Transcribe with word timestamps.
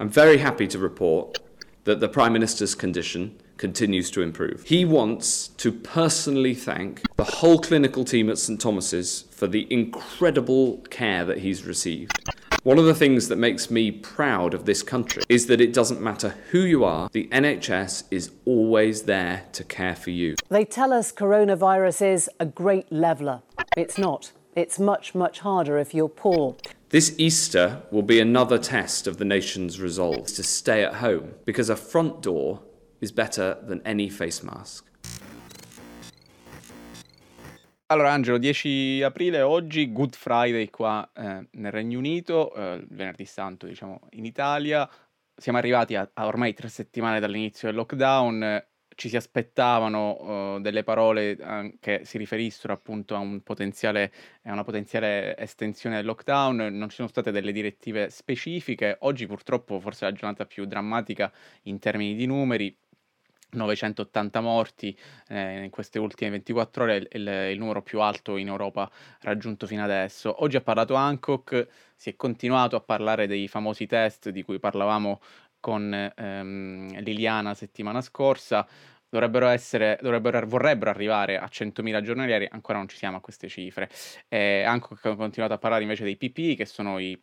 I'm 0.00 0.08
very 0.08 0.38
happy 0.38 0.68
to 0.68 0.78
report 0.78 1.38
that 1.82 1.98
the 1.98 2.08
Prime 2.08 2.32
Minister's 2.32 2.76
condition 2.76 3.36
continues 3.56 4.12
to 4.12 4.22
improve. 4.22 4.62
He 4.64 4.84
wants 4.84 5.48
to 5.48 5.72
personally 5.72 6.54
thank 6.54 7.02
the 7.16 7.24
whole 7.24 7.58
clinical 7.58 8.04
team 8.04 8.30
at 8.30 8.38
St 8.38 8.60
Thomas's 8.60 9.22
for 9.32 9.48
the 9.48 9.66
incredible 9.72 10.76
care 10.90 11.24
that 11.24 11.38
he's 11.38 11.64
received. 11.64 12.30
One 12.62 12.78
of 12.78 12.84
the 12.84 12.94
things 12.94 13.26
that 13.26 13.38
makes 13.38 13.72
me 13.72 13.90
proud 13.90 14.54
of 14.54 14.66
this 14.66 14.84
country 14.84 15.24
is 15.28 15.46
that 15.46 15.60
it 15.60 15.72
doesn't 15.72 16.00
matter 16.00 16.36
who 16.52 16.60
you 16.60 16.84
are, 16.84 17.08
the 17.10 17.26
NHS 17.32 18.04
is 18.12 18.30
always 18.44 19.02
there 19.02 19.46
to 19.50 19.64
care 19.64 19.96
for 19.96 20.10
you. 20.10 20.36
They 20.48 20.64
tell 20.64 20.92
us 20.92 21.10
coronavirus 21.10 22.06
is 22.06 22.30
a 22.38 22.46
great 22.46 22.92
leveller. 22.92 23.42
It's 23.76 23.98
not. 23.98 24.30
It's 24.54 24.78
much, 24.78 25.16
much 25.16 25.40
harder 25.40 25.76
if 25.76 25.92
you're 25.92 26.08
poor. 26.08 26.56
This 26.90 27.14
Easter 27.18 27.82
will 27.90 28.02
be 28.02 28.18
another 28.18 28.56
test 28.56 29.06
of 29.06 29.18
the 29.18 29.24
nation's 29.26 29.78
resolve 29.78 30.24
to 30.36 30.42
stay 30.42 30.82
at 30.82 30.94
home 30.94 31.34
because 31.44 31.68
a 31.68 31.76
front 31.76 32.22
door 32.22 32.62
is 33.02 33.12
better 33.12 33.58
than 33.62 33.82
any 33.84 34.08
face 34.08 34.42
mask. 34.42 34.86
Allora 37.90 38.12
Angelo, 38.12 38.38
10 38.38 39.02
aprile 39.02 39.42
oggi, 39.42 39.92
Good 39.92 40.16
Friday 40.16 40.70
qua 40.70 41.06
eh, 41.14 41.46
nel 41.50 41.72
Regno 41.72 41.98
Unito, 41.98 42.54
eh, 42.54 42.82
venerdì 42.88 43.26
santo 43.26 43.66
diciamo 43.66 44.00
in 44.12 44.24
Italia. 44.24 44.88
Siamo 45.36 45.58
arrivati 45.58 45.94
a, 45.94 46.08
a 46.14 46.24
ormai 46.24 46.54
tre 46.54 46.70
settimane 46.70 47.20
dall'inizio 47.20 47.68
del 47.68 47.76
lockdown, 47.76 48.64
ci 48.98 49.08
si 49.08 49.14
aspettavano 49.14 50.56
uh, 50.56 50.60
delle 50.60 50.82
parole 50.82 51.36
uh, 51.38 51.76
che 51.78 52.00
si 52.02 52.18
riferissero 52.18 52.72
appunto 52.72 53.14
a, 53.14 53.18
un 53.18 53.44
potenziale, 53.44 54.12
a 54.42 54.52
una 54.52 54.64
potenziale 54.64 55.36
estensione 55.38 55.94
del 55.94 56.04
lockdown, 56.04 56.56
non 56.56 56.88
ci 56.88 56.96
sono 56.96 57.06
state 57.06 57.30
delle 57.30 57.52
direttive 57.52 58.10
specifiche, 58.10 58.96
oggi 59.02 59.28
purtroppo 59.28 59.78
forse 59.78 60.04
è 60.04 60.10
la 60.10 60.16
giornata 60.16 60.46
più 60.46 60.64
drammatica 60.64 61.32
in 61.62 61.78
termini 61.78 62.16
di 62.16 62.26
numeri, 62.26 62.76
980 63.50 64.40
morti 64.40 64.98
eh, 65.28 65.62
in 65.62 65.70
queste 65.70 66.00
ultime 66.00 66.30
24 66.32 66.82
ore, 66.82 66.96
il, 66.96 67.08
il, 67.12 67.28
il, 67.52 67.58
numero 67.58 67.82
più 67.82 68.00
alto 68.00 68.36
in 68.36 68.48
Europa 68.48 68.90
raggiunto 69.20 69.68
fino 69.68 69.84
adesso. 69.84 70.42
Oggi 70.42 70.56
ha 70.56 70.60
parlato 70.60 70.94
Hancock, 70.94 71.68
si 71.94 72.10
è 72.10 72.16
continuato 72.16 72.74
a 72.74 72.80
parlare 72.80 73.28
dei 73.28 73.46
famosi 73.46 73.86
test 73.86 74.30
di 74.30 74.42
cui 74.42 74.58
parlavamo 74.58 75.20
con 75.68 75.92
ehm, 75.92 76.98
Liliana 77.00 77.52
settimana 77.52 78.00
scorsa, 78.00 78.66
dovrebbero 79.06 79.48
essere, 79.48 79.98
dovrebbero, 80.00 80.46
vorrebbero 80.46 80.88
arrivare 80.88 81.36
a 81.36 81.46
100.000 81.46 82.00
giornalieri, 82.00 82.48
ancora 82.50 82.78
non 82.78 82.88
ci 82.88 82.96
siamo 82.96 83.18
a 83.18 83.20
queste 83.20 83.48
cifre. 83.48 83.90
Eh, 84.28 84.62
anche 84.62 84.96
continuato 85.14 85.52
a 85.52 85.58
parlare 85.58 85.82
invece 85.82 86.04
dei 86.04 86.16
PPI, 86.16 86.56
che 86.56 86.64
sono 86.64 86.98
i 86.98 87.22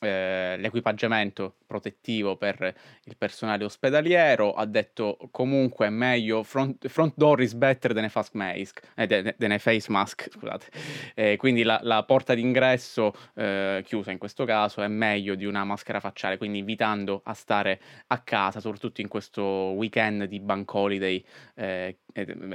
eh, 0.00 0.56
l'equipaggiamento 0.58 1.56
protettivo 1.66 2.36
per 2.36 2.74
il 3.04 3.16
personale 3.16 3.64
ospedaliero, 3.64 4.52
ha 4.52 4.64
detto 4.64 5.18
comunque 5.30 5.86
è 5.86 5.90
meglio, 5.90 6.42
front, 6.42 6.86
front 6.88 7.14
door 7.16 7.42
is 7.42 7.54
better 7.54 7.92
than 7.92 8.04
a, 8.04 8.08
face 8.08 8.30
mask, 8.32 8.80
eh, 8.94 9.34
than 9.36 9.52
a 9.52 9.58
face 9.58 9.90
mask, 9.90 10.28
scusate. 10.32 10.66
Eh, 11.14 11.36
quindi 11.36 11.62
la, 11.62 11.78
la, 11.82 12.02
porta 12.04 12.34
d'ingresso 12.34 13.12
eh, 13.34 13.82
chiusa 13.84 14.10
in 14.10 14.18
questo 14.18 14.44
caso 14.44 14.82
è 14.82 14.88
meglio 14.88 15.34
di 15.34 15.44
una 15.44 15.64
maschera 15.64 16.00
facciale, 16.00 16.38
quindi 16.38 16.58
invitando 16.58 17.20
a 17.24 17.34
stare 17.34 17.80
a 18.08 18.18
casa, 18.20 18.60
soprattutto 18.60 19.00
in 19.00 19.08
questo 19.08 19.42
weekend 19.42 20.24
di 20.24 20.40
bank 20.40 20.72
holiday 20.72 21.24
eh, 21.54 21.98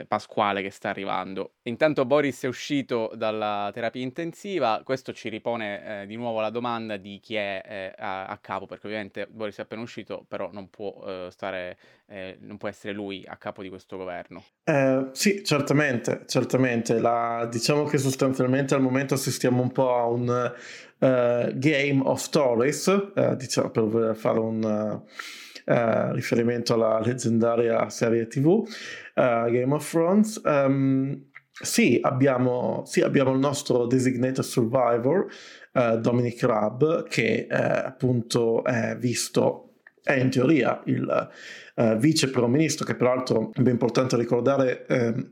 pasquale 0.08 0.62
che 0.62 0.72
sta 0.72 0.90
arrivando. 0.90 1.54
Intanto 1.64 2.06
Boris 2.06 2.44
è 2.44 2.48
uscito 2.48 3.12
dalla 3.16 3.70
terapia 3.74 4.02
intensiva, 4.02 4.82
questo 4.84 5.14
ci 5.14 5.30
ripone 5.30 6.02
eh, 6.02 6.06
di 6.08 6.16
nuovo 6.16 6.40
la 6.40 6.50
domanda 6.50 6.98
di 6.98 7.20
chi 7.22 7.36
è 7.36 7.62
eh, 7.66 7.94
a, 8.02 8.26
a, 8.26 8.38
capo, 8.38 8.66
perché 8.66 8.88
ovviamente 8.88 9.28
Boris 9.30 9.58
è 9.58 9.62
appena 9.62 9.82
uscito, 9.82 10.26
però 10.28 10.50
non 10.52 10.70
può 10.70 11.04
eh, 11.06 11.28
stare, 11.30 11.78
eh, 12.08 12.38
non 12.42 12.58
può 12.58 12.68
essere 12.68 12.94
lui 12.94 13.24
a 13.28 13.36
capo 13.38 13.62
di 13.62 13.70
questo 13.70 13.98
governo. 13.98 14.44
Eh, 14.64 15.10
sì, 15.12 15.44
certamente, 15.44 16.24
certamente. 16.28 17.00
La, 17.00 17.48
diciamo 17.52 17.84
che 17.84 17.98
sostanzialmente 17.98 18.74
al 18.74 18.82
momento 18.82 19.14
assistiamo 19.14 19.62
un 19.62 19.72
po' 19.72 19.96
a 19.96 20.06
un 20.06 20.54
uh, 20.98 21.58
game 21.58 22.02
of 22.04 22.20
stories, 22.20 23.36
diciamo, 23.36 23.70
per 23.70 24.16
fare 24.16 24.40
un... 24.40 24.64
Uh, 24.64 25.10
riferimento 25.66 26.74
alla 26.74 27.00
leggendaria 27.00 27.90
serie 27.90 28.28
TV 28.28 28.46
uh, 28.48 28.66
Game 29.16 29.74
of 29.74 29.90
Thrones. 29.90 30.42
Um, 30.44 31.30
sì, 31.52 32.00
abbiamo, 32.02 32.84
sì, 32.86 33.02
abbiamo 33.02 33.32
il 33.32 33.40
nostro 33.40 33.86
designated 33.86 34.44
survivor, 34.44 35.28
uh, 35.74 35.98
Dominic 35.98 36.42
Rabb, 36.44 37.04
che 37.04 37.48
appunto 37.48 38.64
è 38.64 38.96
visto, 38.98 39.74
è 40.02 40.14
in 40.14 40.30
teoria 40.30 40.82
il 40.86 41.30
vice 41.98 42.30
primo 42.30 42.48
ministro, 42.48 42.86
che 42.86 42.96
peraltro 42.96 43.52
è 43.54 43.70
importante 43.70 44.16
ricordare, 44.16 44.86
ehm, 44.88 45.30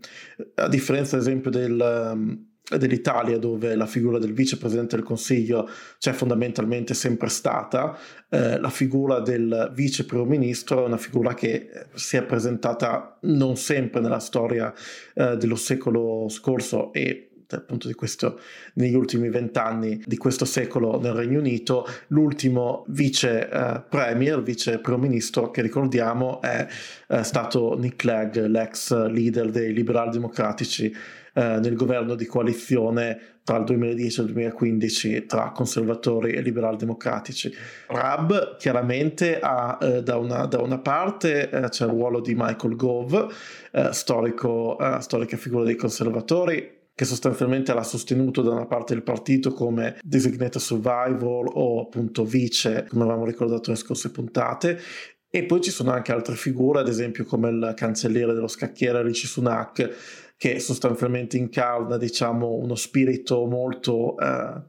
a 0.55 0.67
differenza 0.67 1.15
ad 1.15 1.21
esempio 1.21 1.49
del... 1.51 2.11
Um, 2.13 2.47
dell'Italia 2.77 3.37
dove 3.37 3.75
la 3.75 3.85
figura 3.85 4.19
del 4.19 4.33
vicepresidente 4.33 4.95
del 4.95 5.05
Consiglio 5.05 5.69
c'è 5.97 6.11
fondamentalmente 6.11 6.93
sempre 6.93 7.29
stata, 7.29 7.97
eh, 8.29 8.59
la 8.59 8.69
figura 8.69 9.19
del 9.19 9.71
vice 9.73 10.05
primo 10.05 10.25
ministro 10.25 10.83
è 10.83 10.87
una 10.87 10.97
figura 10.97 11.33
che 11.33 11.51
eh, 11.53 11.85
si 11.93 12.17
è 12.17 12.23
presentata 12.23 13.17
non 13.21 13.55
sempre 13.57 14.01
nella 14.01 14.19
storia 14.19 14.73
eh, 15.15 15.37
dello 15.37 15.55
secolo 15.55 16.27
scorso 16.29 16.93
e 16.93 17.29
appunto 17.51 17.87
di 17.87 17.93
questo, 17.93 18.39
negli 18.73 18.93
ultimi 18.93 19.29
vent'anni 19.29 20.01
di 20.05 20.17
questo 20.17 20.45
secolo 20.45 20.99
nel 20.99 21.13
Regno 21.13 21.39
Unito. 21.39 21.87
L'ultimo 22.07 22.85
vice 22.89 23.49
eh, 23.49 23.81
premier, 23.89 24.41
vice 24.43 24.79
primo 24.79 24.99
ministro 24.99 25.49
che 25.49 25.61
ricordiamo 25.61 26.41
è 26.41 26.67
eh, 27.07 27.23
stato 27.23 27.77
Nick 27.77 27.95
Clegg, 27.95 28.35
l'ex 28.45 28.93
leader 29.07 29.49
dei 29.49 29.73
liberal 29.73 30.11
democratici 30.11 30.93
eh, 31.33 31.59
nel 31.59 31.75
governo 31.75 32.15
di 32.15 32.25
coalizione 32.25 33.37
tra 33.43 33.57
il 33.57 33.63
2010 33.63 34.19
e 34.19 34.23
il 34.23 34.31
2015 34.31 35.25
tra 35.25 35.51
conservatori 35.51 36.33
e 36.33 36.41
liberal 36.41 36.77
democratici. 36.77 37.51
Rab 37.87 38.57
chiaramente 38.57 39.39
ha 39.39 39.77
eh, 39.81 40.03
da, 40.03 40.17
una, 40.17 40.45
da, 40.45 40.61
una, 40.61 40.77
parte 40.77 41.49
eh, 41.49 41.69
c'è 41.69 41.85
il 41.85 41.91
ruolo 41.91 42.21
di 42.21 42.35
Michael 42.35 42.75
Gove, 42.75 43.27
eh, 43.71 43.89
storico, 43.91 44.77
eh, 44.77 45.01
storica 45.01 45.35
figura 45.35 45.63
dei 45.63 45.75
conservatori, 45.75 46.77
che 46.93 47.05
sostanzialmente 47.05 47.73
l'ha 47.73 47.81
sostenuto 47.81 48.41
da 48.41 48.51
una 48.51 48.65
parte 48.65 48.93
del 48.93 49.03
partito 49.03 49.53
come 49.53 49.97
designated 50.03 50.61
survival 50.61 51.49
o 51.51 51.81
appunto 51.81 52.25
vice, 52.25 52.85
come 52.89 53.03
avevamo 53.03 53.25
ricordato 53.25 53.71
nelle 53.71 53.81
scorse 53.81 54.11
puntate, 54.11 54.79
e 55.31 55.45
poi 55.45 55.61
ci 55.61 55.71
sono 55.71 55.91
anche 55.91 56.11
altre 56.11 56.35
figure, 56.35 56.79
ad 56.79 56.87
esempio 56.87 57.23
come 57.23 57.49
il 57.49 57.73
cancelliere 57.75 58.33
dello 58.33 58.47
scacchiere 58.47 59.01
Rishi 59.01 59.27
Sunak, 59.27 59.89
che 60.39 60.61
sostanzialmente 60.61 61.35
incarna 61.35 61.97
diciamo, 61.97 62.53
uno 62.53 62.75
spirito 62.75 63.45
molto 63.45 64.17
eh, 64.17 64.61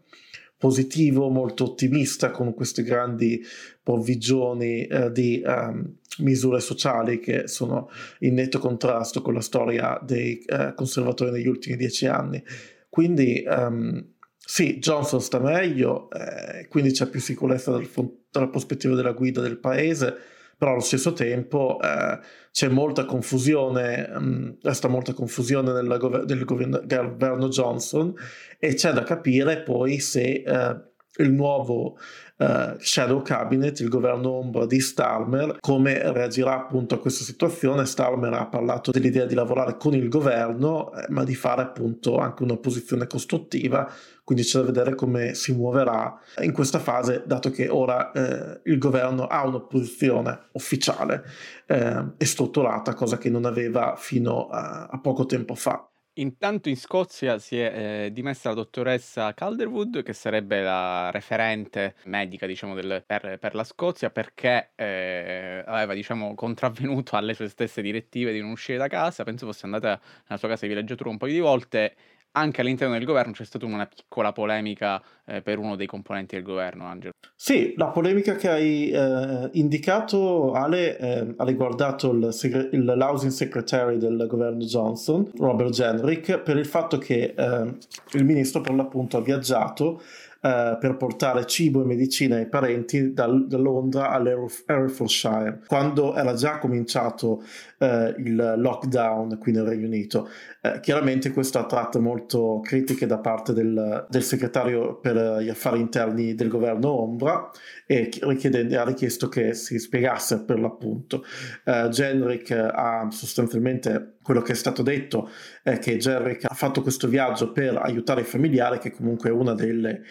positivo, 0.58 1.28
molto 1.28 1.62
ottimista 1.62 2.32
con 2.32 2.54
queste 2.54 2.82
grandi 2.82 3.40
provvigioni 3.80 4.84
eh, 4.84 5.12
di 5.12 5.40
um, 5.46 5.94
misure 6.18 6.58
sociali 6.58 7.20
che 7.20 7.46
sono 7.46 7.88
in 8.18 8.34
netto 8.34 8.58
contrasto 8.58 9.22
con 9.22 9.32
la 9.32 9.40
storia 9.40 9.96
dei 10.02 10.40
eh, 10.40 10.72
conservatori 10.74 11.30
negli 11.30 11.46
ultimi 11.46 11.76
dieci 11.76 12.06
anni. 12.06 12.42
Quindi 12.88 13.44
um, 13.46 14.04
sì, 14.36 14.80
Johnson 14.80 15.20
sta 15.20 15.38
meglio, 15.38 16.10
eh, 16.10 16.66
quindi 16.66 16.90
c'è 16.90 17.06
più 17.06 17.20
sicurezza 17.20 17.70
dal, 17.70 17.88
dalla 18.28 18.48
prospettiva 18.48 18.96
della 18.96 19.12
guida 19.12 19.40
del 19.40 19.58
paese 19.58 20.16
però 20.60 20.72
allo 20.72 20.82
stesso 20.82 21.14
tempo 21.14 21.78
eh, 21.80 22.18
c'è 22.52 22.68
molta 22.68 23.06
confusione, 23.06 24.12
mm, 24.18 24.50
resta 24.60 24.88
molta 24.88 25.14
confusione 25.14 25.72
nel, 25.72 25.96
gov- 25.96 26.28
nel 26.28 26.44
governo 26.44 27.48
Johnson 27.48 28.12
e 28.58 28.74
c'è 28.74 28.92
da 28.92 29.02
capire 29.02 29.62
poi 29.62 30.00
se 30.00 30.42
eh, 30.46 30.89
il 31.18 31.32
nuovo 31.32 31.98
uh, 32.36 32.76
shadow 32.78 33.20
cabinet, 33.22 33.80
il 33.80 33.88
governo 33.88 34.30
ombra 34.30 34.64
di 34.66 34.80
Starmer, 34.80 35.56
come 35.60 36.12
reagirà 36.12 36.54
appunto 36.54 36.94
a 36.94 36.98
questa 36.98 37.24
situazione. 37.24 37.84
Starmer 37.84 38.32
ha 38.32 38.46
parlato 38.46 38.90
dell'idea 38.90 39.26
di 39.26 39.34
lavorare 39.34 39.76
con 39.76 39.94
il 39.94 40.08
governo, 40.08 40.92
eh, 40.92 41.06
ma 41.08 41.24
di 41.24 41.34
fare 41.34 41.62
appunto 41.62 42.18
anche 42.18 42.44
un'opposizione 42.44 43.06
costruttiva, 43.06 43.90
quindi 44.22 44.44
c'è 44.44 44.60
da 44.60 44.66
vedere 44.66 44.94
come 44.94 45.34
si 45.34 45.52
muoverà 45.52 46.16
in 46.42 46.52
questa 46.52 46.78
fase, 46.78 47.24
dato 47.26 47.50
che 47.50 47.68
ora 47.68 48.12
eh, 48.12 48.60
il 48.64 48.78
governo 48.78 49.26
ha 49.26 49.44
un'opposizione 49.44 50.48
ufficiale 50.52 51.24
eh, 51.66 52.04
e 52.16 52.24
strutturata, 52.24 52.94
cosa 52.94 53.18
che 53.18 53.28
non 53.28 53.44
aveva 53.44 53.94
fino 53.96 54.46
a, 54.46 54.86
a 54.86 55.00
poco 55.00 55.26
tempo 55.26 55.56
fa. 55.56 55.89
Intanto 56.14 56.68
in 56.68 56.76
Scozia 56.76 57.38
si 57.38 57.58
è 57.58 58.06
eh, 58.06 58.12
dimessa 58.12 58.48
la 58.48 58.56
dottoressa 58.56 59.32
Calderwood, 59.32 60.02
che 60.02 60.12
sarebbe 60.12 60.60
la 60.60 61.08
referente 61.10 61.94
medica, 62.06 62.46
diciamo, 62.46 62.74
del, 62.74 63.02
per, 63.06 63.38
per, 63.38 63.54
la 63.54 63.62
Scozia, 63.62 64.10
perché 64.10 64.72
eh, 64.74 65.62
aveva, 65.64 65.94
diciamo, 65.94 66.34
contravvenuto 66.34 67.16
alle 67.16 67.34
sue 67.34 67.48
stesse 67.48 67.80
direttive 67.80 68.32
di 68.32 68.40
non 68.40 68.50
uscire 68.50 68.76
da 68.76 68.88
casa. 68.88 69.22
Penso 69.22 69.46
fosse 69.46 69.66
andata 69.66 70.00
nella 70.26 70.36
sua 70.36 70.48
casa 70.48 70.66
di 70.66 70.72
villeggiatura 70.74 71.10
un 71.10 71.16
paio 71.16 71.32
di 71.32 71.38
volte 71.38 71.94
anche 72.32 72.60
all'interno 72.60 72.94
del 72.94 73.04
governo 73.04 73.32
c'è 73.32 73.44
stata 73.44 73.66
una 73.66 73.86
piccola 73.86 74.32
polemica 74.32 75.02
eh, 75.24 75.42
per 75.42 75.58
uno 75.58 75.76
dei 75.76 75.86
componenti 75.86 76.36
del 76.36 76.44
governo, 76.44 76.86
Angelo. 76.86 77.12
Sì, 77.34 77.74
la 77.76 77.86
polemica 77.86 78.36
che 78.36 78.48
hai 78.48 78.90
eh, 78.90 79.48
indicato, 79.52 80.52
Ale, 80.52 80.98
eh, 80.98 81.34
ha 81.36 81.44
riguardato 81.44 82.12
il, 82.12 82.32
segre- 82.32 82.68
il 82.72 82.84
l'housing 82.84 83.32
secretary 83.32 83.96
del 83.96 84.26
governo 84.28 84.64
Johnson, 84.64 85.30
Robert 85.38 85.70
Jenrick, 85.70 86.38
per 86.40 86.56
il 86.56 86.66
fatto 86.66 86.98
che 86.98 87.34
eh, 87.36 87.74
il 88.12 88.24
ministro 88.24 88.60
per 88.60 88.74
l'appunto 88.74 89.16
ha 89.16 89.22
viaggiato 89.22 90.00
eh, 90.42 90.78
per 90.80 90.96
portare 90.96 91.44
cibo 91.44 91.82
e 91.82 91.84
medicina 91.84 92.36
ai 92.36 92.48
parenti 92.48 93.12
dal, 93.12 93.46
da 93.46 93.58
Londra 93.58 94.08
all'Herefordshire, 94.08 95.60
quando 95.66 96.14
era 96.14 96.32
già 96.32 96.58
cominciato 96.58 97.42
eh, 97.76 98.14
il 98.18 98.54
lockdown 98.56 99.38
qui 99.38 99.52
nel 99.52 99.64
Regno 99.64 99.86
Unito. 99.86 100.28
Eh, 100.62 100.80
chiaramente 100.80 101.30
questo 101.32 101.58
ha 101.58 101.62
attratto 101.62 102.00
molto 102.00 102.60
critiche 102.62 103.06
da 103.06 103.18
parte 103.18 103.52
del, 103.52 104.06
del, 104.08 104.22
segretario 104.22 104.96
per 104.96 105.42
gli 105.42 105.48
affari 105.48 105.80
interni 105.80 106.34
del 106.34 106.48
governo 106.48 106.90
Ombra 106.90 107.50
e 107.86 108.10
ha 108.22 108.84
richiesto 108.84 109.28
che 109.28 109.54
si 109.54 109.78
spiegasse 109.78 110.44
per 110.44 110.60
l'appunto. 110.60 111.24
Uh, 111.64 111.88
Genrick 111.88 112.50
ha 112.50 113.08
sostanzialmente 113.10 114.16
quello 114.22 114.42
che 114.42 114.52
è 114.52 114.54
stato 114.54 114.82
detto 114.82 115.28
è 115.62 115.78
che 115.78 115.96
Genrick 115.96 116.44
ha 116.44 116.54
fatto 116.54 116.82
questo 116.82 117.08
viaggio 117.08 117.52
per 117.52 117.76
aiutare 117.76 118.20
i 118.20 118.24
familiari, 118.24 118.78
che 118.78 118.92
comunque 118.92 119.30
è 119.30 119.32
una 119.32 119.54
delle 119.54 120.02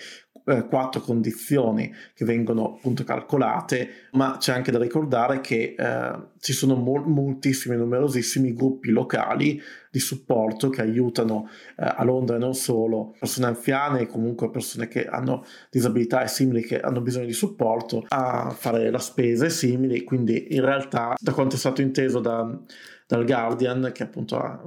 eh, 0.49 0.65
quattro 0.67 1.01
condizioni 1.01 1.93
che 2.13 2.25
vengono 2.25 2.75
appunto 2.75 3.03
calcolate, 3.03 4.09
ma 4.13 4.37
c'è 4.37 4.53
anche 4.53 4.71
da 4.71 4.79
ricordare 4.79 5.41
che 5.41 5.75
eh, 5.77 6.11
ci 6.39 6.53
sono 6.53 6.75
mol- 6.75 7.07
moltissimi, 7.07 7.75
numerosissimi 7.75 8.53
gruppi 8.53 8.89
locali 8.89 9.61
di 9.91 9.99
supporto 9.99 10.69
che 10.69 10.81
aiutano 10.81 11.49
eh, 11.77 11.93
a 11.95 12.03
Londra 12.03 12.35
e 12.35 12.39
non 12.39 12.53
solo 12.53 13.15
persone 13.19 13.47
anziane 13.47 14.01
e 14.01 14.07
comunque 14.07 14.49
persone 14.49 14.87
che 14.87 15.05
hanno 15.05 15.45
disabilità 15.69 16.23
e 16.23 16.27
simili 16.27 16.61
che 16.61 16.79
hanno 16.79 17.01
bisogno 17.01 17.25
di 17.25 17.33
supporto 17.33 18.05
a 18.07 18.49
fare 18.49 18.89
la 18.89 18.99
spesa 18.99 19.45
e 19.45 19.49
simili, 19.49 20.03
quindi 20.03 20.55
in 20.55 20.61
realtà 20.65 21.15
da 21.19 21.33
quanto 21.33 21.55
è 21.55 21.59
stato 21.59 21.81
inteso 21.81 22.19
da, 22.19 22.59
dal 23.05 23.25
Guardian 23.25 23.91
che 23.93 24.03
appunto 24.03 24.37
ha, 24.37 24.61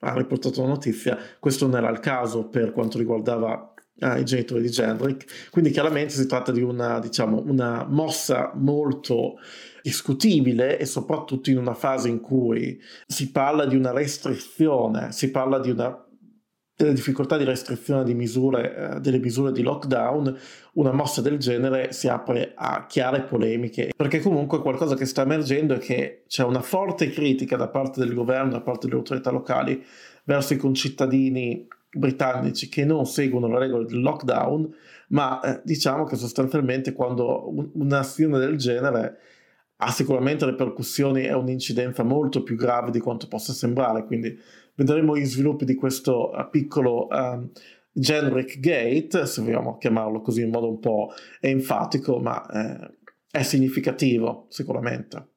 ha 0.00 0.14
riportato 0.14 0.60
la 0.60 0.68
notizia, 0.68 1.16
questo 1.38 1.66
non 1.66 1.76
era 1.76 1.90
il 1.90 2.00
caso 2.00 2.48
per 2.48 2.72
quanto 2.72 2.98
riguardava 2.98 3.73
ai 4.00 4.24
genitori 4.24 4.62
di 4.62 4.70
Gendrick. 4.70 5.50
Quindi 5.50 5.70
chiaramente 5.70 6.14
si 6.14 6.26
tratta 6.26 6.52
di 6.52 6.62
una, 6.62 6.98
diciamo, 6.98 7.42
una 7.46 7.86
mossa 7.88 8.52
molto 8.54 9.34
discutibile 9.82 10.78
e 10.78 10.86
soprattutto 10.86 11.50
in 11.50 11.58
una 11.58 11.74
fase 11.74 12.08
in 12.08 12.20
cui 12.20 12.80
si 13.06 13.30
parla 13.30 13.66
di 13.66 13.76
una 13.76 13.92
restrizione, 13.92 15.12
si 15.12 15.30
parla 15.30 15.58
di 15.58 15.70
una 15.70 16.04
delle 16.76 16.92
difficoltà 16.92 17.36
di 17.36 17.44
restrizione 17.44 18.02
di 18.02 18.14
misure, 18.14 18.96
eh, 18.96 19.00
delle 19.00 19.20
misure 19.20 19.52
di 19.52 19.62
lockdown, 19.62 20.36
una 20.74 20.92
mossa 20.92 21.20
del 21.20 21.38
genere 21.38 21.92
si 21.92 22.08
apre 22.08 22.52
a 22.56 22.86
chiare 22.86 23.22
polemiche, 23.22 23.92
perché 23.96 24.20
comunque 24.20 24.60
qualcosa 24.60 24.96
che 24.96 25.04
sta 25.04 25.22
emergendo 25.22 25.74
è 25.74 25.78
che 25.78 26.24
c'è 26.26 26.42
una 26.42 26.62
forte 26.62 27.10
critica 27.10 27.56
da 27.56 27.68
parte 27.68 28.00
del 28.00 28.12
governo, 28.12 28.50
da 28.50 28.60
parte 28.60 28.86
delle 28.86 28.98
autorità 28.98 29.30
locali 29.30 29.84
verso 30.24 30.54
i 30.54 30.56
concittadini 30.56 31.68
britannici 31.94 32.68
che 32.68 32.84
non 32.84 33.06
seguono 33.06 33.48
le 33.48 33.58
regole 33.58 33.86
del 33.86 34.00
lockdown, 34.00 34.74
ma 35.08 35.40
eh, 35.40 35.60
diciamo 35.64 36.04
che 36.04 36.16
sostanzialmente 36.16 36.92
quando 36.92 37.48
un, 37.50 37.70
un'azione 37.74 38.38
del 38.38 38.56
genere 38.56 39.18
ha 39.76 39.90
sicuramente 39.90 40.46
ripercussioni 40.46 41.24
e 41.24 41.32
un'incidenza 41.34 42.02
molto 42.02 42.42
più 42.42 42.56
grave 42.56 42.90
di 42.90 43.00
quanto 43.00 43.28
possa 43.28 43.52
sembrare, 43.52 44.04
quindi 44.04 44.38
vedremo 44.74 45.16
gli 45.16 45.24
sviluppi 45.24 45.64
di 45.64 45.74
questo 45.74 46.30
uh, 46.30 46.48
piccolo 46.50 47.08
um, 47.10 47.50
generic 47.92 48.58
gate, 48.60 49.26
se 49.26 49.42
vogliamo 49.42 49.78
chiamarlo 49.78 50.20
così 50.20 50.42
in 50.42 50.50
modo 50.50 50.68
un 50.68 50.80
po' 50.80 51.12
enfatico, 51.40 52.18
ma 52.18 52.44
eh, 52.46 52.98
è 53.30 53.42
significativo 53.42 54.46
sicuramente. 54.48 55.33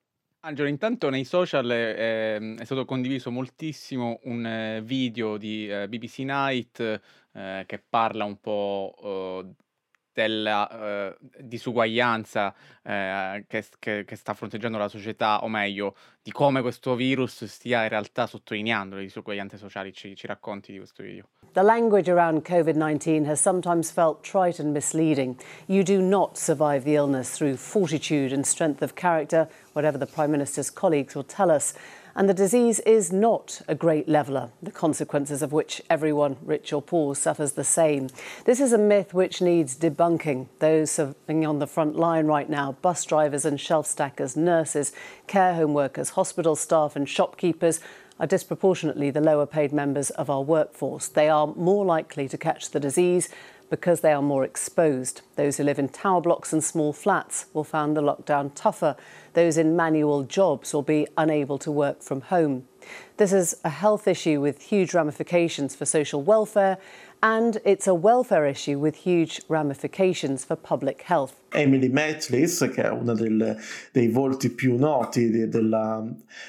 Angelo, 0.48 0.70
intanto 0.70 1.10
nei 1.10 1.26
social 1.26 1.70
eh, 1.70 2.56
è 2.56 2.64
stato 2.64 2.86
condiviso 2.86 3.30
moltissimo 3.32 4.22
un 4.24 4.46
eh, 4.46 4.82
video 4.82 5.36
di 5.36 5.68
eh, 5.68 5.90
BBC 5.90 6.20
Night 6.20 7.02
eh, 7.34 7.64
che 7.68 7.84
parla 7.90 8.24
un 8.24 8.40
po' 8.40 8.96
eh, 9.44 9.54
della 10.14 10.70
eh, 10.70 11.18
disuguaglianza 11.42 12.56
che, 12.82 13.66
che, 13.78 14.06
che, 14.06 14.16
sta 14.16 14.34
fronteggiando 14.34 14.78
la 14.78 14.88
società, 14.88 15.44
o 15.44 15.50
meglio, 15.50 15.96
di 16.24 16.32
come 16.32 16.62
questo 16.62 16.96
virus 16.96 17.44
stia 17.44 17.84
in 17.84 17.90
realtà 17.90 18.26
sottolineando 18.26 18.96
le 18.96 19.02
disuguaglianze 19.02 19.58
sociali. 19.58 19.92
Ci, 19.92 20.16
ci 20.16 20.26
racconti 20.28 20.72
di 20.72 20.78
questo 20.78 21.04
video. 21.04 21.28
The 21.58 21.64
language 21.64 22.08
around 22.08 22.46
COVID 22.46 22.76
19 22.76 23.26
has 23.26 23.42
sometimes 23.42 23.90
felt 23.90 24.24
trite 24.24 24.60
and 24.60 24.76
misleading. 24.76 25.40
You 25.66 25.84
do 25.84 26.04
not 26.04 26.38
survive 26.38 26.84
the 26.84 26.94
illness 26.94 27.36
through 27.36 27.58
fortitude 27.58 28.32
and 28.32 28.46
strength 28.46 28.84
of 28.84 28.94
character, 28.94 29.50
whatever 29.74 29.98
the 29.98 30.06
Prime 30.06 30.30
Minister's 30.32 30.70
colleagues 30.70 31.16
will 31.16 31.24
tell 31.24 31.50
us. 31.50 31.74
And 32.16 32.30
the 32.30 32.34
disease 32.36 32.80
is 32.82 33.12
not 33.12 33.64
a 33.68 33.74
great 33.74 34.08
leveller, 34.08 34.52
the 34.62 34.70
consequences 34.70 35.42
of 35.42 35.52
which 35.52 35.82
everyone, 35.90 36.38
rich 36.44 36.72
or 36.74 36.82
poor, 36.82 37.16
suffers 37.16 37.54
the 37.54 37.64
same. 37.64 38.10
This 38.46 38.60
is 38.60 38.72
a 38.72 38.78
myth 38.78 39.16
which 39.16 39.42
needs 39.42 39.76
debunking. 39.76 40.50
Those 40.60 40.92
serving 40.92 41.44
on 41.44 41.58
the 41.58 41.66
front 41.66 41.96
line 41.96 42.28
right 42.28 42.52
now 42.52 42.74
bus 42.84 43.04
drivers 43.04 43.46
and 43.46 43.60
shelf 43.60 43.88
stackers, 43.88 44.38
nurses, 44.38 44.94
care 45.26 45.56
home 45.56 45.74
workers, 45.74 46.12
hospital 46.12 46.56
staff, 46.56 46.96
and 46.96 47.10
shopkeepers 47.10 47.80
are 48.20 48.28
disproportionately 48.28 49.10
the 49.12 49.22
lower 49.22 49.46
paid 49.46 49.72
members 49.72 50.10
of 50.12 50.30
our 50.30 50.42
workforce. 50.42 51.08
They 51.08 51.30
are 51.30 51.48
more 51.48 51.86
likely 51.86 52.28
to 52.30 52.38
catch 52.38 52.72
the 52.72 52.80
disease 52.80 53.30
because 53.70 54.02
they 54.02 54.14
are 54.14 54.22
more 54.22 54.44
exposed. 54.44 55.22
Those 55.36 55.58
who 55.58 55.64
live 55.64 55.80
in 55.80 55.90
tower 55.90 56.22
blocks 56.22 56.54
and 56.54 56.64
small 56.64 56.94
flats 56.94 57.46
will 57.54 57.64
find 57.64 57.96
the 57.96 58.02
lockdown 58.02 58.52
tougher. 58.56 58.96
Those 59.34 59.58
in 59.58 59.76
manual 59.76 60.24
jobs 60.24 60.74
will 60.74 60.84
be 60.84 61.08
unable 61.18 61.58
to 61.60 61.72
work 61.72 62.02
from 62.02 62.22
home. 62.22 62.68
This 63.18 63.34
is 63.34 63.58
a 63.64 63.70
health 63.70 64.08
issue 64.08 64.40
with 64.40 64.62
huge 64.62 64.94
ramifications 64.94 65.76
for 65.76 65.86
social 65.86 66.22
welfare 66.22 66.78
and 67.24 67.60
it's 67.66 67.88
a 67.88 67.94
welfare 67.94 68.46
issue 68.46 68.78
with 68.78 68.96
huge 68.96 69.42
ramifications 69.48 70.46
for 70.46 70.56
public 70.56 71.02
health. 71.02 71.34
Emily 71.54 71.88
Matlis, 71.90 72.70
che 72.74 72.84
è 72.84 72.90
uno 72.90 73.14
dei 73.14 74.08
volti 74.10 74.50
più 74.50 74.76
noti 74.76 75.30
de, 75.30 75.48
della, 75.48 76.06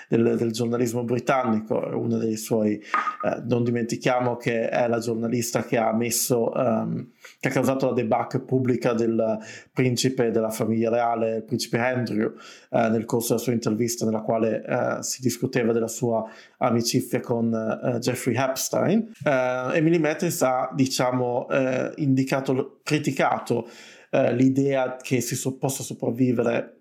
del, 0.08 0.36
del, 0.36 0.50
giornalismo 0.50 1.04
britannico, 1.04 1.76
uno 1.94 2.18
dei 2.18 2.36
suoi, 2.36 2.74
eh, 2.74 3.42
non 3.44 3.62
dimentichiamo 3.62 4.36
che 4.36 4.68
è 4.68 4.88
la 4.88 4.98
giornalista 4.98 5.64
che 5.64 5.78
ha 5.78 5.92
messo, 5.92 6.52
um, 6.52 7.10
che 7.38 7.48
ha 7.48 7.50
causato 7.52 7.86
la 7.86 7.92
debacle 7.92 8.40
pubblica 8.40 8.92
del 8.92 9.38
principe 9.72 10.32
della 10.32 10.50
famiglia 10.50 10.90
reale, 10.90 11.36
il 11.36 11.44
principe 11.44 11.78
Andrew, 11.78 12.34
eh, 12.70 12.88
nel 12.88 13.04
corso 13.04 13.28
della 13.28 13.40
sua 13.40 13.52
intervista 13.52 14.04
nella 14.04 14.20
quale 14.20 14.64
eh, 14.64 15.02
si 15.02 15.22
discuteva 15.22 15.72
della 15.72 15.88
sua 15.88 16.27
amicizia 16.58 17.20
con 17.20 17.52
eh, 17.52 17.98
Jeffrey 17.98 18.36
Epstein. 18.36 19.10
Eh, 19.24 19.70
Emily 19.74 19.98
Matlis 19.98 20.42
ha, 20.42 20.70
diciamo, 20.74 21.48
eh, 21.48 21.92
indicato, 21.96 22.80
criticato 22.82 23.68
eh, 24.10 24.34
l'idea 24.34 24.96
che 24.96 25.20
si 25.20 25.36
so- 25.36 25.56
possa 25.56 25.82
sopravvivere 25.82 26.74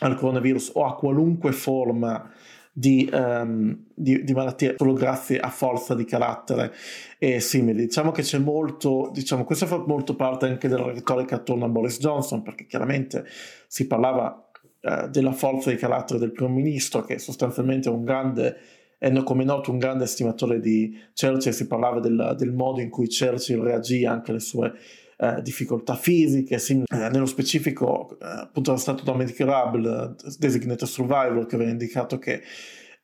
al 0.00 0.16
coronavirus 0.16 0.72
o 0.74 0.86
a 0.86 0.94
qualunque 0.94 1.52
forma 1.52 2.30
di, 2.72 3.08
um, 3.12 3.84
di, 3.94 4.22
di, 4.22 4.32
malattia 4.32 4.74
solo 4.76 4.92
grazie 4.92 5.38
a 5.38 5.50
forza 5.50 5.94
di 5.94 6.04
carattere 6.04 6.72
e 7.18 7.40
simili. 7.40 7.84
Diciamo 7.84 8.10
che 8.10 8.22
c'è 8.22 8.38
molto, 8.38 9.10
diciamo, 9.12 9.44
questo 9.44 9.66
fa 9.66 9.82
molto 9.86 10.14
parte 10.14 10.46
anche 10.46 10.68
della 10.68 10.90
retorica 10.90 11.36
attorno 11.36 11.64
a 11.64 11.68
Boris 11.68 11.98
Johnson, 11.98 12.42
perché 12.42 12.66
chiaramente 12.66 13.24
si 13.66 13.86
parlava 13.86 14.49
uh, 14.82 15.08
della 15.08 15.32
forza 15.32 15.70
di 15.70 15.76
carattere 15.76 16.18
del 16.18 16.32
primo 16.32 16.50
ministro, 16.50 17.02
che 17.02 17.18
sostanzialmente 17.18 17.88
è 17.88 17.92
un 17.92 18.04
grande 18.04 18.56
è 19.00 19.10
come 19.22 19.44
noto 19.44 19.70
un 19.70 19.78
grande 19.78 20.04
estimatore 20.04 20.60
di 20.60 20.94
Churchill, 21.18 21.52
si 21.52 21.66
parlava 21.66 22.00
del, 22.00 22.34
del 22.36 22.52
modo 22.52 22.82
in 22.82 22.90
cui 22.90 23.08
Churchill 23.08 23.62
reagì 23.62 24.04
anche 24.04 24.30
alle 24.30 24.40
sue 24.40 24.74
eh, 25.16 25.40
difficoltà 25.40 25.94
fisiche, 25.94 26.58
sim- 26.58 26.84
eh, 26.86 27.08
nello 27.08 27.24
specifico 27.24 28.18
eh, 28.20 28.26
appunto 28.26 28.70
era 28.72 28.78
stato 28.78 29.02
Dominic 29.02 29.40
Rable, 29.40 30.16
designated 30.38 30.86
survivor, 30.86 31.46
che 31.46 31.54
aveva 31.54 31.70
indicato 31.70 32.18
che 32.18 32.32
eh, 32.32 32.40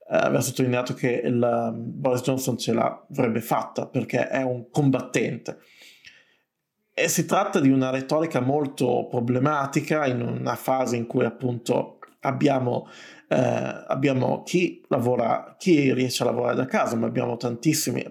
aveva 0.08 0.40
sottolineato 0.40 0.94
che 0.94 1.20
il, 1.24 1.40
um, 1.42 1.98
Boris 1.98 2.22
Johnson 2.22 2.56
ce 2.58 2.72
l'avrebbe 2.72 3.40
fatta 3.40 3.86
perché 3.86 4.28
è 4.28 4.42
un 4.42 4.70
combattente. 4.70 5.58
E 6.98 7.08
si 7.08 7.26
tratta 7.26 7.60
di 7.60 7.68
una 7.68 7.90
retorica 7.90 8.40
molto 8.40 9.06
problematica 9.10 10.06
in 10.06 10.22
una 10.22 10.54
fase 10.54 10.96
in 10.96 11.06
cui 11.06 11.26
appunto 11.26 11.98
abbiamo, 12.20 12.88
eh, 13.28 13.84
abbiamo 13.86 14.42
chi 14.44 14.82
lavora, 14.88 15.56
chi 15.58 15.92
riesce 15.92 16.22
a 16.22 16.26
lavorare 16.26 16.56
da 16.56 16.64
casa, 16.64 16.96
ma 16.96 17.06
abbiamo 17.06 17.36
tantissimi 17.36 18.02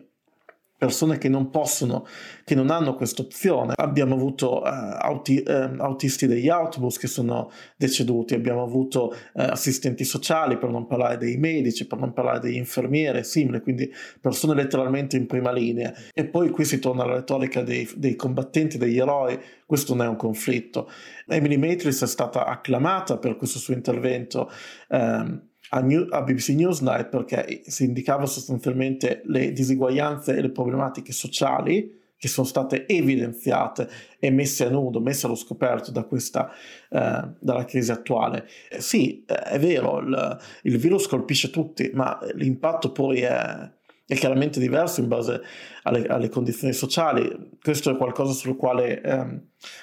persone 0.86 1.18
che 1.18 1.30
non 1.30 1.50
possono, 1.50 2.06
che 2.44 2.54
non 2.54 2.70
hanno 2.70 2.94
questa 2.96 3.24
opzione. 3.24 3.74
Abbiamo 3.76 4.14
avuto 4.14 4.62
uh, 4.62 4.66
auti, 4.66 5.44
uh, 5.44 5.82
autisti 5.82 6.28
degli 6.28 6.48
autobus 6.48 7.00
che 7.00 7.08
sono 7.08 7.50
deceduti, 7.76 8.36
abbiamo 8.36 8.62
avuto 8.62 9.06
uh, 9.08 9.16
assistenti 9.34 10.04
sociali, 10.04 10.60
per 10.60 10.70
non 10.70 10.86
parlare 10.86 11.18
dei 11.18 11.38
medici, 11.38 11.88
per 11.88 11.98
non 11.98 12.14
parlare 12.14 12.40
degli 12.40 12.58
infermieri, 12.58 13.24
simili, 13.24 13.62
quindi 13.62 13.92
persone 14.22 14.54
letteralmente 14.54 15.18
in 15.18 15.26
prima 15.26 15.52
linea. 15.52 15.92
E 16.14 16.26
poi 16.26 16.52
qui 16.52 16.66
si 16.66 16.78
torna 16.78 17.02
alla 17.02 17.16
retorica 17.16 17.64
dei, 17.64 17.90
dei 17.96 18.16
combattenti, 18.16 18.78
degli 18.78 19.00
eroi, 19.00 19.40
questo 19.66 19.96
non 19.96 20.06
è 20.06 20.10
un 20.10 20.18
conflitto. 20.18 20.88
Emily 21.28 21.58
Matrix 21.58 22.04
è 22.04 22.08
stata 22.08 22.46
acclamata 22.46 23.18
per 23.18 23.38
questo 23.38 23.58
suo 23.58 23.74
intervento. 23.74 24.52
Um, 24.90 25.50
a, 25.76 25.82
New, 25.82 26.08
a, 26.10 26.22
BBC 26.22 26.50
Newsnight 26.50 27.10
perché 27.10 27.62
si 27.66 27.84
indicava 27.84 28.26
sostanzialmente 28.26 29.22
le 29.26 29.52
disuguaglianze 29.52 30.36
e 30.36 30.42
le 30.42 30.50
problematiche 30.50 31.12
sociali 31.12 32.04
che 32.18 32.28
sono 32.30 32.48
state 32.48 32.88
evidenziate 32.88 33.90
e 34.18 34.32
messe 34.32 34.66
a 34.66 34.70
nudo, 34.70 35.02
messe 35.02 35.26
allo 35.26 35.36
scoperto 35.36 35.92
da 35.92 36.04
questa, 36.04 36.50
eh, 36.90 37.30
dalla 37.40 37.66
crisi 37.66 37.92
attuale. 37.92 38.48
Eh, 38.70 38.80
sì, 38.80 39.26
eh, 39.28 39.36
è 39.36 39.60
vero, 39.60 40.00
il, 40.00 40.38
il, 40.64 40.78
virus 40.78 41.08
colpisce 41.08 41.50
tutti, 41.50 41.92
ma 41.94 42.18
l'impatto 42.36 42.94
poi 42.94 43.20
è, 43.20 43.70
è 44.08 44.16
chiaramente 44.16 44.62
diverso 44.62 45.02
in 45.02 45.10
base 45.10 45.42
alle, 45.86 46.06
alle, 46.08 46.30
condizioni 46.30 46.74
sociali. 46.74 47.58
Questo 47.62 47.92
è 47.92 47.98
qualcosa 47.98 48.34
sul 48.34 48.56
quale, 48.56 49.02
um, 49.06 49.42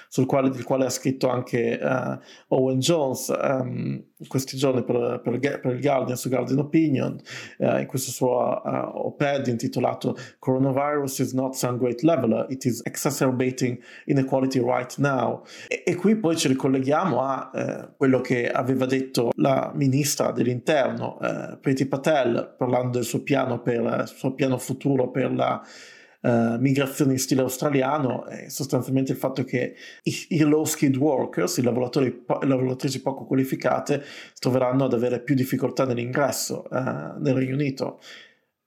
sul 0.09 0.27
quale, 0.27 0.51
del 0.51 0.65
quale 0.65 0.85
ha 0.85 0.91
scritto 0.91 1.29
anche 1.29 1.79
uh, 1.81 2.55
Owen 2.55 2.79
Jones 2.79 3.29
in 3.29 4.29
questi 4.29 4.57
giorni 4.57 4.85
per, 4.85 5.21
per, 5.23 5.39
per, 5.39 5.73
il 5.73 5.81
Guardian 5.81 6.17
su 6.17 6.29
Guardian 6.29 6.59
Opinion, 6.59 7.21
uh, 7.59 7.79
in 7.79 7.87
questo 7.87 8.11
suo 8.11 8.61
uh, 8.65 9.07
op-ed 9.07 9.47
intitolato 9.47 10.17
Coronavirus 10.39 11.21
is 11.21 11.33
not 11.33 11.55
some 11.55 11.79
great 11.79 12.03
leveler, 12.03 12.47
it 12.49 12.65
is 12.65 12.83
exacerbating 12.85 13.81
inequality 14.07 14.61
right 14.61 14.97
now. 14.99 15.45
E, 15.69 15.83
e 15.87 15.95
qui 15.95 16.17
poi 16.17 16.37
ci 16.37 16.49
ricolleghiamo 16.49 17.21
a 17.21 17.51
quello 17.97 18.21
che 18.21 18.51
aveva 18.51 18.87
detto 18.87 19.31
la 19.37 19.71
ministra 19.75 20.33
dell'interno, 20.33 21.19
Priti 21.61 21.87
Patel, 21.87 22.55
parlando 22.57 22.99
del 22.99 23.05
suo 23.05 23.23
piano, 23.23 23.61
per, 23.61 23.81
il 23.81 24.09
suo 24.09 24.35
piano 24.35 24.59
futuro 24.59 25.11
per 25.11 25.33
la 25.33 25.63
uh, 26.23 26.57
migrazione 26.59 27.13
in 27.13 27.19
stile 27.19 27.43
australiano 27.43 28.27
è 28.27 28.49
sostanzialmente 28.49 29.13
il 29.13 29.19
fatto 29.19 29.45
che 29.45 29.75
i, 30.03 30.27
i 30.31 30.39
low 30.41 30.65
skilled 30.65 30.97
workers, 30.97 31.59
i 31.59 31.63
lavoratori, 31.63 32.25
le 32.27 32.47
lavoratrici 32.47 33.01
poco 33.03 33.25
qualificate, 33.25 34.03
troveranno 34.39 34.85
ad 34.85 34.93
avere 34.93 35.21
più 35.21 35.35
difficoltà 35.35 35.85
nell'ingresso 35.85 36.65
uh, 36.71 37.21
nel 37.21 37.35
Regno 37.35 37.55
Unito. 37.55 38.01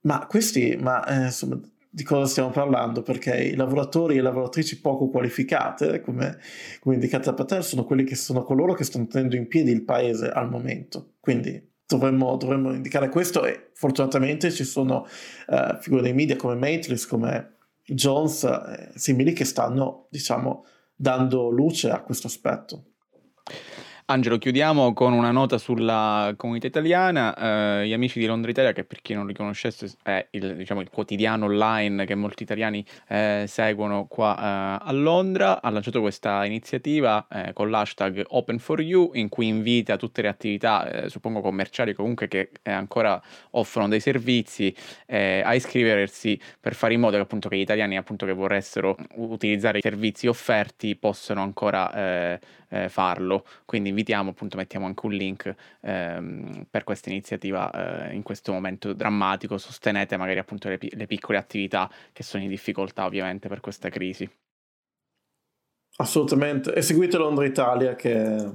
Ma 0.02 0.26
questi, 0.28 0.78
ma 0.80 1.04
eh, 1.06 1.26
insomma, 1.26 1.60
di 1.90 2.04
cosa 2.04 2.26
stiamo 2.26 2.50
parlando? 2.50 3.02
Perché 3.02 3.36
i 3.36 3.56
lavoratori 3.56 4.18
e 4.18 4.22
lavoratrici 4.22 4.82
poco 4.82 5.08
qualificate, 5.08 6.02
come, 6.02 6.38
come 6.82 6.96
indicato 6.96 7.30
da 7.30 7.36
Patel, 7.36 7.64
sono 7.64 7.86
quelli 7.86 8.04
che 8.04 8.16
sono 8.16 8.44
coloro 8.44 8.74
che 8.74 8.84
stanno 8.84 9.08
tenendo 9.08 9.36
in 9.36 9.48
piedi 9.48 9.72
il 9.72 9.84
paese 9.84 10.30
al 10.30 10.50
momento. 10.50 11.14
Quindi 11.20 11.74
dovremmo, 11.88 12.36
dovremmo 12.38 12.74
indicare 12.74 13.10
questo 13.10 13.46
e 13.46 13.72
fortunatamente 13.74 14.52
ci 14.52 14.64
sono 14.64 15.06
uh, 15.48 15.78
figure 15.80 16.02
dei 16.02 16.14
media 16.14 16.36
come 16.36 16.56
Matrix, 16.56 17.06
come 17.06 17.58
Jones, 17.86 18.44
eh, 18.44 18.92
simili 18.96 19.34
che 19.34 19.46
stanno, 19.46 20.08
diciamo, 20.10 20.66
dando 20.96 21.50
luce 21.50 21.92
a 21.92 22.02
questo 22.02 22.28
aspetto. 22.28 22.94
Angelo, 24.08 24.38
chiudiamo 24.38 24.94
con 24.94 25.14
una 25.14 25.32
nota 25.32 25.58
sulla 25.58 26.32
comunità 26.38 26.68
italiana. 26.68 27.80
Eh, 27.82 27.88
gli 27.88 27.94
amici 27.94 28.20
di 28.20 28.28
Londra 28.28 28.52
Italia, 28.52 28.72
che 28.72 28.84
per 28.84 29.02
chi 29.02 29.16
non 29.16 29.26
li 29.26 29.34
conoscesse 29.34 29.92
è 30.04 30.28
il, 30.30 30.56
diciamo, 30.58 30.82
il 30.82 30.92
quotidiano 30.92 31.46
online 31.46 32.06
che 32.06 32.14
molti 32.14 32.44
italiani 32.44 32.86
eh, 33.08 33.46
seguono 33.48 34.06
qua 34.06 34.38
eh, 34.38 34.88
a 34.88 34.92
Londra, 34.92 35.60
ha 35.60 35.72
lanciato 35.72 36.02
questa 36.02 36.46
iniziativa 36.46 37.26
eh, 37.28 37.54
con 37.54 37.72
l'hashtag 37.72 38.24
Open 38.28 38.60
for 38.60 38.80
You, 38.80 39.10
in 39.16 39.28
cui 39.28 39.48
invita 39.48 39.98
tutte 39.98 40.22
le 40.22 40.28
attività, 40.28 40.88
eh, 40.88 41.10
suppongo 41.10 41.42
commerciali 41.42 41.96
comunque, 41.96 42.28
che 42.28 42.52
eh, 42.62 42.72
ancora 42.72 43.20
offrono 43.52 43.88
dei 43.88 44.00
servizi 44.00 44.76
a 45.08 45.54
iscriversi 45.54 46.40
per 46.60 46.76
fare 46.76 46.94
in 46.94 47.00
modo 47.00 47.16
che 47.16 47.24
appunto 47.24 47.50
che 47.50 47.58
gli 47.58 47.62
italiani 47.62 47.98
appunto 47.98 48.26
che 48.26 48.34
vorressero 48.34 48.96
utilizzare 49.16 49.80
i 49.80 49.82
servizi 49.82 50.28
offerti 50.28 50.96
possano 50.96 51.42
ancora 51.42 52.40
farlo. 52.88 53.46
Quindi 53.66 53.90
invitiamo, 53.90 54.32
appunto 54.32 54.58
mettiamo 54.58 54.86
anche 54.86 55.06
un 55.06 55.14
link 55.14 55.56
ehm, 55.82 56.66
per 56.70 56.84
questa 56.84 57.10
iniziativa 57.10 58.10
eh, 58.10 58.14
in 58.14 58.24
questo 58.24 58.52
momento 58.52 58.94
drammatico, 58.94 59.58
sostenete 59.58 60.18
magari 60.18 60.40
appunto 60.40 60.70
le, 60.70 60.78
le 60.82 61.08
piccole 61.08 61.38
attività 61.38 61.90
che 62.12 62.24
sono 62.24 62.44
in 62.44 62.50
difficoltà 62.50 63.06
ovviamente 63.06 63.48
per 63.48 63.60
questa 63.60 63.90
crisi. 63.90 64.30
Assolutamente, 65.98 66.74
e 66.74 66.82
seguite 66.82 67.18
Londra 67.18 67.46
Italia 67.46 67.96
che 67.96 68.52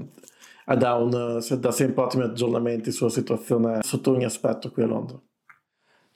dà, 0.77 0.95
un, 0.95 1.41
dà 1.59 1.71
sempre 1.71 2.03
ottimi 2.03 2.25
aggiornamenti 2.25 2.93
sulla 2.93 3.09
situazione 3.09 3.83
sotto 3.83 4.11
ogni 4.11 4.25
aspetto 4.25 4.71
qui 4.71 4.83
a 4.83 4.87
Londra. 4.87 5.19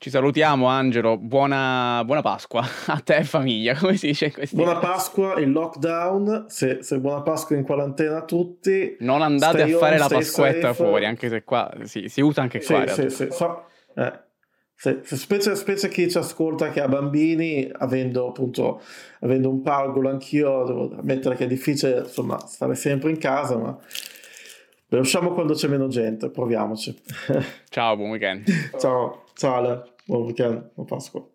Ci 0.05 0.11
salutiamo 0.11 0.67
Angelo, 0.67 1.17
buona, 1.17 2.03
buona, 2.05 2.21
Pasqua 2.21 2.63
a 2.89 3.01
te 3.03 3.17
e 3.17 3.25
famiglia, 3.25 3.73
come 3.81 3.97
si 3.97 4.09
dice 4.09 4.27
in 4.27 4.33
questi 4.35 4.55
Buona 4.55 4.77
Pasqua 4.77 5.41
in 5.41 5.53
lockdown, 5.53 6.45
se, 6.47 6.83
se 6.83 6.99
buona 6.99 7.23
Pasqua 7.23 7.57
in 7.57 7.65
quarantena 7.65 8.19
a 8.19 8.23
tutti. 8.25 8.99
Non 9.01 9.23
andate 9.23 9.63
a 9.63 9.67
fare 9.69 9.95
home, 9.95 9.97
la 9.97 10.09
Pasquetta 10.09 10.75
safe. 10.75 10.75
fuori, 10.75 11.07
anche 11.07 11.31
se 11.31 11.43
qua 11.43 11.73
sì, 11.85 12.11
si 12.11 12.21
usa 12.21 12.43
anche 12.43 12.63
qua. 12.63 12.87
Sì, 12.87 13.09
sì, 13.09 13.29
so, 13.31 13.65
eh, 13.95 14.13
se, 14.75 15.01
specie, 15.05 15.55
specie, 15.55 15.89
chi 15.89 16.11
ci 16.11 16.19
ascolta 16.19 16.69
che 16.69 16.83
ha 16.83 16.89
bambini, 16.89 17.67
avendo 17.73 18.29
appunto 18.29 18.83
avendo 19.21 19.49
un 19.49 19.63
pargolo 19.63 20.11
anch'io, 20.11 20.65
devo 20.65 20.97
ammettere 20.99 21.35
che 21.35 21.45
è 21.45 21.49
difficile 21.49 22.01
insomma 22.01 22.39
stare 22.41 22.75
sempre 22.75 23.09
in 23.09 23.17
casa, 23.17 23.57
ma 23.57 23.75
usciamo 24.99 25.33
quando 25.33 25.55
c'è 25.55 25.69
meno 25.69 25.89
gente, 25.89 26.29
proviamoci. 26.29 26.95
Ciao, 27.71 27.97
buon 27.97 28.11
weekend. 28.11 28.45
ciao, 28.79 29.25
ciao 29.33 29.55
Ale. 29.55 29.93
Buon 30.07 30.27
weekend, 30.27 30.75
buon 30.75 30.87
Pasqua. 30.87 31.34